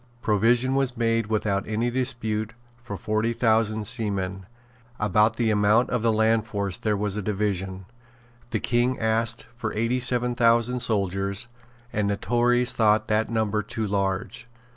Provision 0.23 0.73
was 0.73 0.97
made 0.97 1.27
without 1.27 1.67
any 1.67 1.91
dispute 1.91 2.55
for 2.81 2.97
forty 2.97 3.33
thousand 3.33 3.85
seamen. 3.85 4.47
About 4.99 5.35
the 5.35 5.51
amount 5.51 5.91
of 5.91 6.01
the 6.01 6.11
land 6.11 6.47
force 6.47 6.79
there 6.79 6.97
was 6.97 7.17
a 7.17 7.21
division. 7.21 7.85
The 8.49 8.59
King 8.59 8.99
asked 8.99 9.45
for 9.55 9.71
eighty 9.75 9.99
seven 9.99 10.33
thousand 10.33 10.79
soldiers; 10.79 11.47
and 11.93 12.09
the 12.09 12.17
Tories 12.17 12.73
thought 12.73 13.09
that 13.09 13.29
number 13.29 13.61
too 13.61 13.85
large. 13.85 14.47